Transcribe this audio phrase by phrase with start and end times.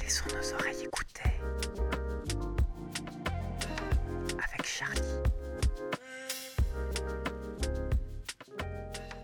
[0.00, 1.30] Laissons nos oreilles écouter.
[4.34, 5.00] Avec Charlie.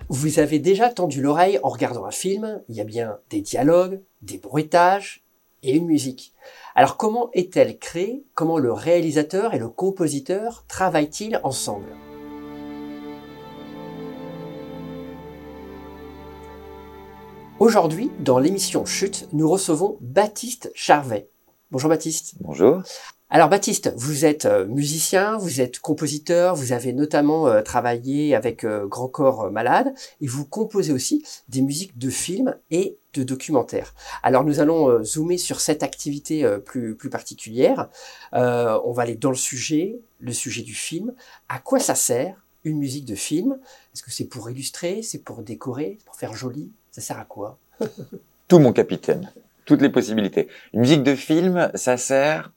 [0.09, 4.03] Vous avez déjà tendu l'oreille en regardant un film, il y a bien des dialogues,
[4.23, 5.25] des bruitages
[5.63, 6.35] et une musique.
[6.75, 8.25] Alors comment est-elle créée?
[8.35, 11.95] Comment le réalisateur et le compositeur travaillent-ils ensemble?
[17.65, 21.31] Aujourd'hui, dans l'émission Chute, nous recevons Baptiste Charvet.
[21.71, 22.35] Bonjour Baptiste.
[22.41, 22.83] Bonjour.
[23.31, 28.65] Alors Baptiste, vous êtes euh, musicien, vous êtes compositeur, vous avez notamment euh, travaillé avec
[28.65, 33.95] euh, Grand Corps Malade et vous composez aussi des musiques de films et de documentaires.
[34.23, 37.89] Alors nous allons zoomer sur cette activité plus, plus particulière.
[38.33, 41.15] on va aller dans le sujet, le sujet du film.
[41.49, 43.59] À quoi ça sert une musique de film?
[43.95, 46.71] Est-ce que c'est pour illustrer, c'est pour décorer, pour faire joli?
[46.95, 47.59] Ça sert à quoi?
[48.47, 49.33] Tout mon capitaine,
[49.65, 50.47] toutes les possibilités.
[50.73, 52.53] Une musique de film, ça sert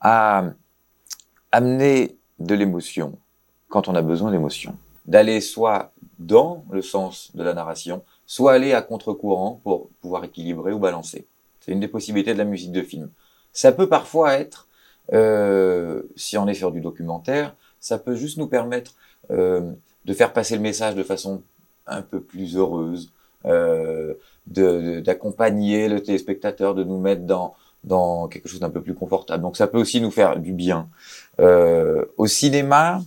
[0.00, 0.44] à
[1.52, 3.18] amener de l'émotion
[3.68, 4.74] quand on a besoin d'émotion.
[5.04, 10.72] D'aller soit dans le sens de la narration, soit aller à contre-courant pour pouvoir équilibrer
[10.72, 11.26] ou balancer.
[11.60, 13.10] C'est une des possibilités de la musique de film.
[13.52, 14.66] Ça peut parfois être,
[15.12, 18.94] euh, si on est sur du documentaire, ça peut juste nous permettre
[19.30, 19.72] euh,
[20.06, 21.42] de faire passer le message de façon
[21.86, 23.10] un peu plus heureuse,
[24.46, 29.42] d'accompagner le téléspectateur, de nous mettre dans dans quelque chose d'un peu plus confortable.
[29.42, 30.88] Donc ça peut aussi nous faire du bien.
[31.40, 33.02] Euh, au cinéma,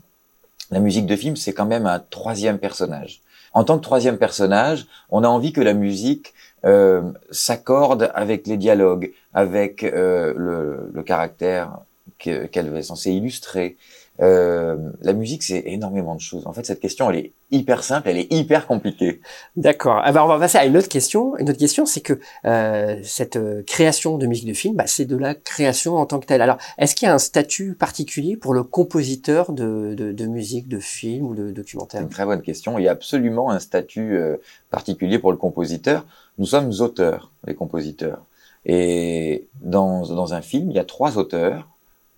[0.71, 3.21] la musique de film, c'est quand même un troisième personnage.
[3.53, 6.33] En tant que troisième personnage, on a envie que la musique
[6.66, 7.01] euh,
[7.31, 11.79] s'accorde avec les dialogues, avec euh, le, le, caractère
[12.19, 13.77] qu'elle est censée illustrer.
[14.19, 16.47] Euh, la musique, c'est énormément de choses.
[16.47, 19.21] En fait, cette question, elle est hyper simple, elle est hyper compliquée.
[19.55, 19.97] D'accord.
[19.97, 21.37] Alors, on va passer à une autre question.
[21.37, 25.06] Une autre question, c'est que euh, cette euh, création de musique de film, bah, c'est
[25.06, 26.41] de la création en tant que telle.
[26.41, 30.67] Alors, est-ce qu'il y a un statut particulier pour le compositeur de, de, de musique,
[30.67, 32.01] de film ou de documentaire?
[32.01, 32.79] Une très bonne question.
[32.79, 34.38] Il y a absolument un statut euh,
[34.72, 36.06] particulier pour le compositeur.
[36.39, 38.23] Nous sommes auteurs, les compositeurs.
[38.66, 41.69] Et dans, dans un film, il y a trois auteurs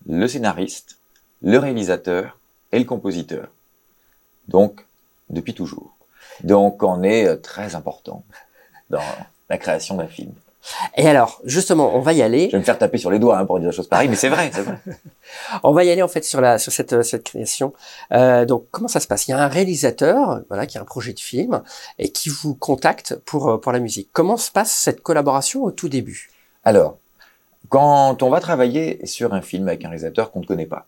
[0.08, 0.99] le scénariste,
[1.42, 2.38] le réalisateur
[2.72, 3.48] et le compositeur.
[4.48, 4.86] Donc,
[5.30, 5.96] depuis toujours.
[6.44, 8.24] Donc, on est euh, très important
[8.90, 9.02] dans
[9.50, 10.34] la création d'un film.
[10.98, 12.48] Et alors, justement, on va y aller.
[12.48, 14.16] Je vais me faire taper sur les doigts hein, pour dire des choses pareilles, mais
[14.16, 14.78] c'est vrai, c'est vrai.
[15.64, 17.74] on va y aller en fait sur la sur cette euh, cette création.
[18.12, 19.28] Euh, donc, comment ça se passe?
[19.28, 21.62] Il y a un réalisateur, voilà, qui a un projet de film
[21.98, 24.10] et qui vous contacte pour euh, pour la musique.
[24.12, 26.30] Comment se passe cette collaboration au tout début?
[26.64, 26.98] Alors,
[27.70, 30.88] quand on va travailler sur un film avec un réalisateur qu'on ne connaît pas,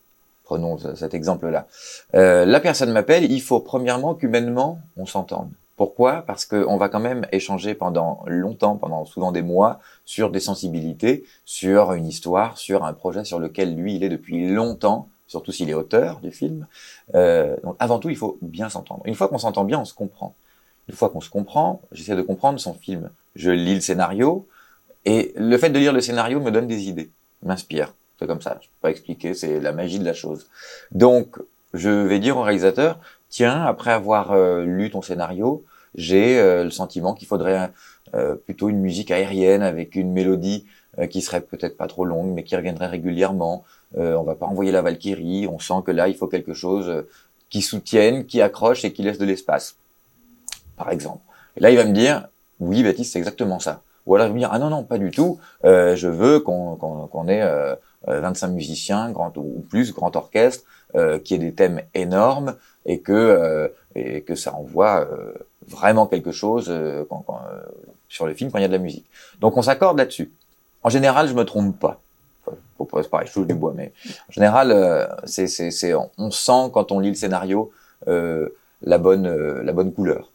[0.52, 1.66] prenons cet exemple-là.
[2.14, 5.48] Euh, la personne m'appelle, il faut premièrement qu'humainement, on s'entende.
[5.76, 6.22] Pourquoi?
[6.26, 11.24] Parce qu'on va quand même échanger pendant longtemps, pendant souvent des mois, sur des sensibilités,
[11.46, 15.70] sur une histoire, sur un projet sur lequel lui, il est depuis longtemps, surtout s'il
[15.70, 16.66] est auteur du film.
[17.14, 19.00] Euh, donc avant tout, il faut bien s'entendre.
[19.06, 20.34] Une fois qu'on s'entend bien, on se comprend.
[20.86, 23.08] Une fois qu'on se comprend, j'essaie de comprendre son film.
[23.36, 24.46] Je lis le scénario,
[25.06, 27.10] et le fait de lire le scénario me donne des idées,
[27.42, 27.94] m'inspire
[28.26, 28.58] comme ça.
[28.60, 30.46] Je peux pas expliquer, c'est la magie de la chose.
[30.90, 31.38] Donc,
[31.74, 36.70] je vais dire au réalisateur, tiens, après avoir euh, lu ton scénario, j'ai euh, le
[36.70, 37.70] sentiment qu'il faudrait
[38.14, 40.64] euh, plutôt une musique aérienne avec une mélodie
[41.08, 43.64] qui serait peut-être pas trop longue, mais qui reviendrait régulièrement.
[43.96, 45.46] on va pas envoyer la Valkyrie.
[45.46, 47.04] On sent que là, il faut quelque chose
[47.48, 49.76] qui soutienne, qui accroche et qui laisse de l'espace,
[50.76, 51.22] par exemple.
[51.56, 52.28] Et là, il va me dire,
[52.60, 53.80] oui, Baptiste, c'est exactement ça.
[54.04, 55.38] Ou alors il va me dire, ah non, non, pas du tout.
[55.64, 57.42] je veux qu'on qu'on ait
[58.06, 60.64] 25 euh, musiciens, grand ou plus, grand orchestre,
[60.94, 65.06] euh, qui ait des thèmes énormes et que euh, et que ça envoie
[65.68, 66.72] vraiment quelque chose
[67.10, 67.26] quand,
[68.08, 69.04] sur le film quand il y a de la musique.
[69.38, 70.32] Donc on s'accorde là-dessus.
[70.82, 72.00] En général, je me trompe pas.
[72.46, 72.56] Enfin,
[72.90, 73.92] pas, pareil, je touche du bois, mais
[74.30, 77.70] en général, c'est, c'est, c'est, on sent quand on lit le scénario
[78.06, 80.30] la bonne, la bonne couleur.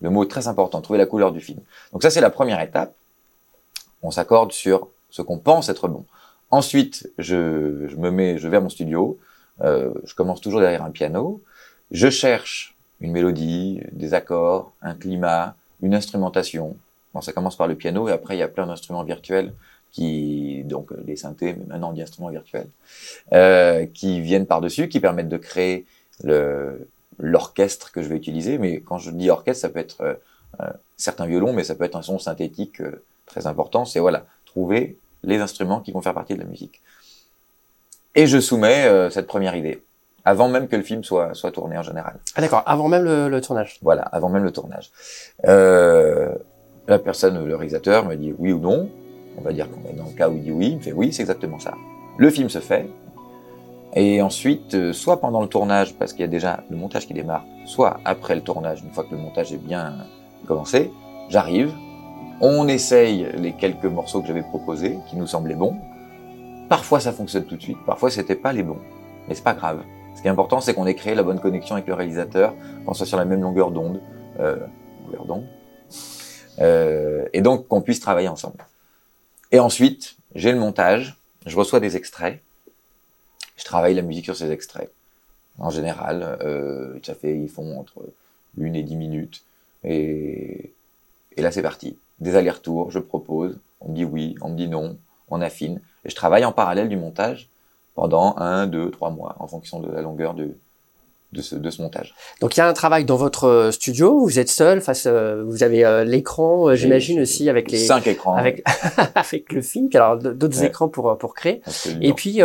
[0.00, 1.60] Le mot est très important, trouver la couleur du film.
[1.92, 2.94] Donc ça, c'est la première étape.
[4.02, 6.04] On s'accorde sur ce qu'on pense être bon.
[6.50, 9.18] Ensuite, je, je, me mets, je vais à mon studio.
[9.62, 11.42] Euh, je commence toujours derrière un piano.
[11.90, 16.76] Je cherche une mélodie, des accords, un climat, une instrumentation.
[17.12, 19.52] Bon, ça commence par le piano et après il y a plein d'instruments virtuels
[19.92, 22.66] qui, donc des synthés, mais maintenant des instruments virtuels,
[23.32, 25.86] euh, qui viennent par-dessus, qui permettent de créer
[26.24, 26.88] le,
[27.18, 28.58] l'orchestre que je vais utiliser.
[28.58, 30.14] Mais quand je dis orchestre, ça peut être euh,
[30.60, 33.84] euh certains violons, mais ça peut être un son synthétique euh, très important.
[33.84, 36.80] C'est voilà, trouver les instruments qui vont faire partie de la musique.
[38.14, 39.82] Et je soumets euh, cette première idée.
[40.24, 42.18] avant même que le film soit, soit tourné en général.
[42.36, 43.78] Ah d'accord, avant même le, le, tournage.
[43.82, 44.90] Voilà, avant même le tournage.
[45.46, 46.34] Euh,
[46.88, 48.88] la personne, le réalisateur, me dit oui ou non.
[49.36, 50.92] On va dire qu'on est dans le cas où il dit oui, il me fait
[50.92, 51.74] oui, c'est exactement ça.
[52.18, 52.88] Le film se fait,
[53.94, 57.14] et ensuite, euh, soit pendant le tournage, parce qu'il y a déjà le montage qui
[57.14, 59.94] démarre, soit après le tournage, une fois que le montage est bien
[60.46, 60.90] commencé,
[61.28, 61.72] j'arrive,
[62.40, 65.76] on essaye les quelques morceaux que j'avais proposés, qui nous semblaient bons.
[66.68, 68.78] Parfois ça fonctionne tout de suite, parfois c'était pas les bons.
[69.28, 69.82] Mais c'est pas grave.
[70.16, 72.54] Ce qui est important, c'est qu'on ait créé la bonne connexion avec le réalisateur,
[72.86, 74.00] qu'on soit sur la même longueur d'onde,
[74.38, 74.56] euh,
[75.06, 75.46] longueur d'onde,
[76.60, 78.64] euh, et donc qu'on puisse travailler ensemble.
[79.50, 81.16] Et ensuite, j'ai le montage,
[81.46, 82.40] je reçois des extraits,
[83.56, 84.90] je travaille la musique sur ces extraits.
[85.58, 88.02] En général, euh, ça fait, ils font entre
[88.56, 89.42] une et dix minutes,
[89.82, 90.72] et,
[91.36, 91.96] et là c'est parti.
[92.20, 94.96] Des allers-retours, je propose, on me dit oui, on me dit non,
[95.30, 97.48] on affine, et je travaille en parallèle du montage
[97.94, 100.56] pendant un, deux, trois mois, en fonction de la longueur de,
[101.32, 102.14] de ce, de ce montage.
[102.40, 105.42] Donc il y a un travail dans votre euh, studio, vous êtes seul face, euh,
[105.44, 108.62] vous avez euh, l'écran, euh, j'imagine aussi avec les cinq écrans, avec
[109.16, 110.66] avec le film, alors d'autres Ouais.
[110.66, 111.62] écrans pour pour créer.
[111.66, 112.02] Absolument.
[112.02, 112.40] Et puis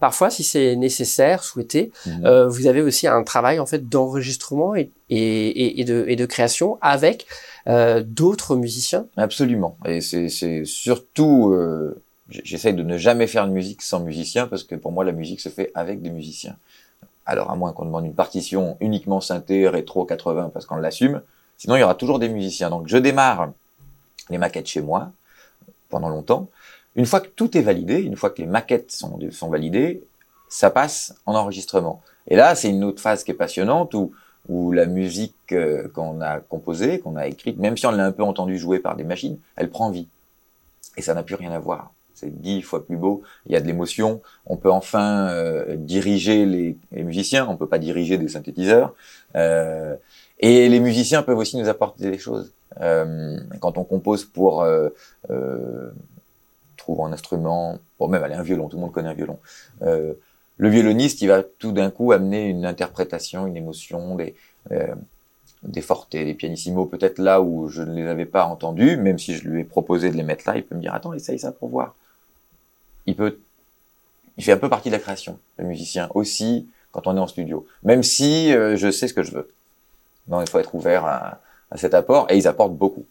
[0.00, 2.46] parfois, si c'est nécessaire, souhaité, Mhm.
[2.48, 6.26] vous avez aussi un travail en fait d'enregistrement et, et, et, et de et de
[6.26, 7.26] création avec
[7.68, 9.06] euh, d'autres musiciens.
[9.16, 9.76] Absolument.
[9.86, 14.74] Et c'est surtout, euh, j'essaye de ne jamais faire de musique sans musicien parce que
[14.74, 16.56] pour moi la musique se fait avec des musiciens.
[17.26, 21.22] Alors à moins qu'on demande une partition uniquement synthé, rétro 80 parce qu'on l'assume,
[21.56, 22.70] sinon il y aura toujours des musiciens.
[22.70, 23.52] Donc je démarre
[24.30, 25.10] les maquettes chez moi
[25.88, 26.48] pendant longtemps.
[26.96, 30.02] Une fois que tout est validé, une fois que les maquettes sont, sont validées,
[30.48, 32.02] ça passe en enregistrement.
[32.28, 34.12] Et là, c'est une autre phase qui est passionnante où,
[34.48, 38.12] où la musique euh, qu'on a composée, qu'on a écrite, même si on l'a un
[38.12, 40.08] peu entendu jouer par des machines, elle prend vie.
[40.96, 41.92] Et ça n'a plus rien à voir.
[42.14, 43.22] C'est dix fois plus beau.
[43.46, 44.22] Il y a de l'émotion.
[44.46, 47.46] On peut enfin euh, diriger les, musiciens.
[47.48, 48.94] On peut pas diriger des synthétiseurs.
[49.34, 49.96] Euh,
[50.38, 52.52] et les musiciens peuvent aussi nous apporter des choses.
[53.60, 54.88] Quand on compose pour euh,
[55.30, 55.90] euh,
[56.76, 59.38] trouve un instrument, bon même allez un violon, tout le monde connaît un violon.
[60.56, 64.34] Le violoniste, il va tout d'un coup amener une interprétation, une émotion, des
[64.70, 64.94] euh,
[65.64, 69.48] des des pianissimos, peut-être là où je ne les avais pas entendus, même si je
[69.48, 71.68] lui ai proposé de les mettre là, il peut me dire attends, essaye ça pour
[71.70, 71.94] voir.
[73.06, 73.38] Il peut,
[74.36, 77.26] il fait un peu partie de la création, le musicien aussi quand on est en
[77.26, 79.48] studio, même si euh, je sais ce que je veux.
[80.28, 81.40] Non, il faut être ouvert à,
[81.70, 83.04] à cet apport et ils apportent beaucoup.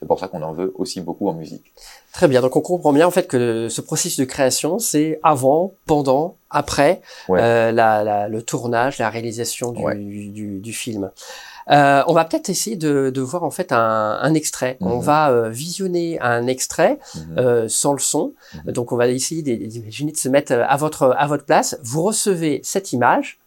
[0.00, 1.74] C'est pour ça qu'on en veut aussi beaucoup en musique.
[2.12, 2.40] Très bien.
[2.40, 7.00] Donc on comprend bien en fait que ce processus de création, c'est avant, pendant, après
[7.28, 7.40] Ouais.
[7.42, 9.96] euh, la, la- le tournage, la réalisation du, Ouais.
[9.96, 11.10] du, du- du film.
[11.70, 14.78] Euh, on va peut-être essayer de, de voir en fait un, un extrait.
[14.80, 15.02] On Mhm.
[15.02, 17.38] va euh, visionner un extrait Mhm.
[17.38, 18.32] euh, sans le son.
[18.64, 18.72] Mhm.
[18.72, 21.76] Donc on va essayer d'im- d'imaginer de se mettre euh, à votre à votre place.
[21.82, 23.38] Vous recevez cette image.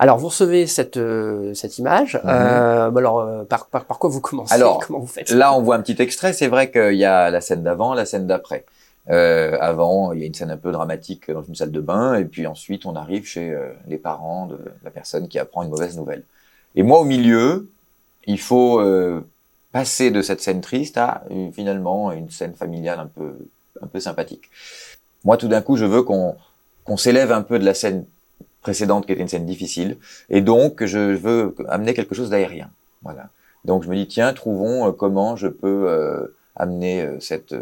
[0.00, 2.14] Alors vous recevez cette euh, cette image.
[2.24, 2.30] Mhm.
[2.30, 4.54] Euh, alors euh, par, par par quoi vous commencez?
[4.54, 5.30] Alors, Comment vous faites?
[5.30, 6.32] Là, on voit un petit extrait.
[6.32, 8.64] C'est vrai qu'il y a la scène d'avant, la scène d'après.
[9.10, 12.14] Euh, avant, il y a une scène un peu dramatique dans une salle de bain,
[12.14, 15.70] et puis ensuite, on arrive chez euh, les parents de la personne qui apprend une
[15.70, 16.22] mauvaise nouvelle.
[16.76, 17.68] Et moi, au milieu,
[18.26, 19.20] il faut euh,
[19.72, 23.32] passer de cette scène triste à euh, finalement une scène familiale un peu,
[23.82, 24.50] un peu sympathique.
[25.24, 26.36] Moi, tout d'un coup, je veux qu'on
[26.84, 28.06] qu'on s'élève un peu de la scène
[28.62, 29.96] précédente qui était une scène difficile,
[30.28, 32.70] et donc je veux amener quelque chose d'aérien.
[33.02, 33.30] Voilà.
[33.64, 37.54] Donc je me dis tiens, trouvons euh, comment je peux euh, amener euh, cette,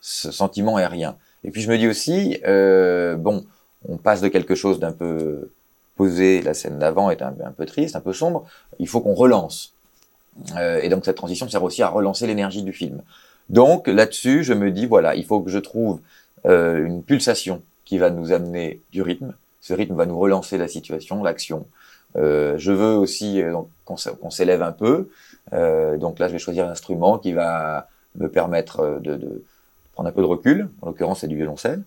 [0.00, 1.16] ce sentiment aérien.
[1.44, 3.44] Et puis je me dis aussi bon,
[3.88, 5.50] on passe de quelque chose d'un peu
[5.94, 8.46] posé, la scène d'avant est un, peu triste, un peu sombre.
[8.80, 9.72] Il faut qu'on relance.
[10.58, 13.00] Et donc cette transition sert aussi à relancer l'énergie du film.
[13.48, 16.00] Donc là-dessus, je me dis voilà, il faut que je trouve
[16.44, 19.32] une pulsation qui va nous amener du rythme.
[19.66, 21.66] Ce rythme va nous relancer la situation, l'action.
[22.14, 25.10] Euh, je veux aussi euh, qu'on s'élève un peu.
[25.52, 29.44] Euh, donc là, je vais choisir un instrument qui va me permettre euh, de, de
[29.94, 30.68] prendre un peu de recul.
[30.82, 31.82] En l'occurrence, c'est du violoncelle.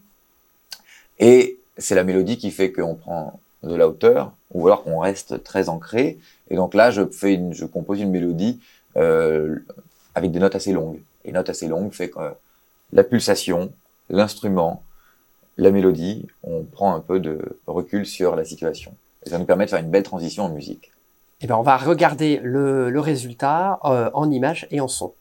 [1.20, 5.42] Et c'est la mélodie qui fait qu'on prend de la hauteur, ou alors qu'on reste
[5.46, 6.20] très ancré.
[6.50, 8.60] Et donc là, je fais une, je compose une mélodie
[8.98, 9.56] euh,
[10.16, 11.00] avec des notes assez longues.
[11.24, 12.32] Et notes assez longues fait que euh,
[12.92, 13.72] la pulsation,
[14.10, 14.84] l'instrument,
[15.60, 18.94] la mélodie, on prend un peu de recul sur la situation.
[19.26, 20.92] Et ça nous permet de faire une belle transition en musique.
[21.42, 25.14] Eh ben, on va regarder le, le résultat euh, en images et en son.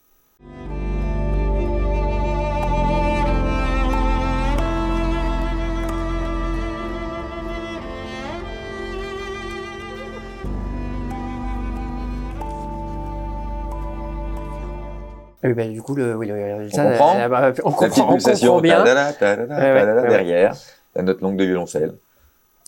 [15.43, 18.03] Oui, ben, du coup, le, oui, le- On comprend euh, bah, on La petite comprend,
[18.13, 18.83] on comprend bien.
[19.47, 20.09] Ouais, ouais, ouais, ouais.
[20.09, 20.55] derrière,
[20.95, 21.93] la note longue de violoncelle.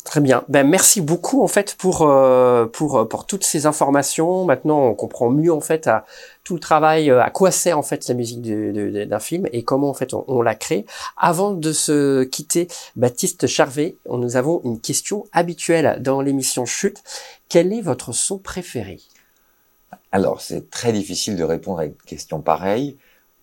[0.04, 0.44] Très bien.
[0.50, 4.46] Ben merci beaucoup en fait pour euh, pour euh, pour toutes ces informations.
[4.46, 6.06] Maintenant, on comprend mieux en fait à
[6.44, 9.94] tout le travail, à quoi sert en fait la musique d'un film et comment en
[9.94, 10.88] fait on, on la crée.
[11.18, 17.04] Avant de se quitter, Baptiste Charvet, on- nous avons une question habituelle dans l'émission Chute.
[17.48, 19.02] Quel est votre son préféré?
[20.12, 22.98] Alors, c'est très difficile de répondre à une question pareille.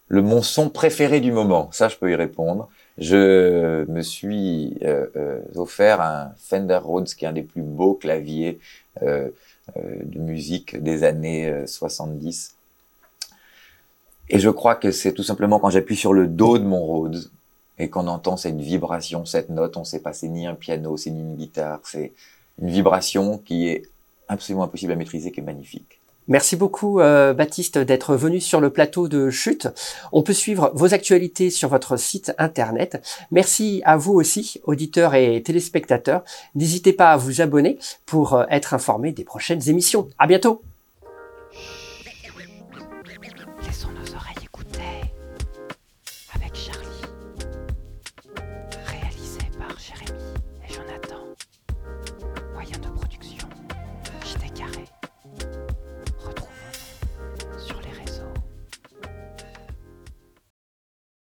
[0.09, 2.69] Le mon son préféré du moment, ça, je peux y répondre.
[2.97, 7.95] Je me suis euh, euh, offert un Fender Rhodes, qui est un des plus beaux
[7.95, 8.59] claviers
[9.03, 9.29] euh,
[9.77, 12.55] euh, de musique des années euh, 70.
[14.31, 17.31] Et je crois que c'est tout simplement quand j'appuie sur le dos de mon Rhodes
[17.79, 21.11] et qu'on entend cette vibration, cette note, on sait pas, c'est ni un piano, c'est
[21.11, 22.13] ni une guitare, c'est
[22.61, 23.83] une vibration qui est
[24.27, 25.98] absolument impossible à maîtriser, qui est magnifique.
[26.29, 29.69] Merci beaucoup euh, Baptiste d'être venu sur le plateau de Chute.
[30.13, 33.03] On peut suivre vos actualités sur votre site internet.
[33.31, 36.23] Merci à vous aussi, auditeurs et téléspectateurs.
[36.55, 40.09] N'hésitez pas à vous abonner pour euh, être informé des prochaines émissions.
[40.19, 40.63] À bientôt.